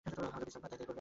[0.05, 0.89] হযরত ইসহাক তাই করলেন।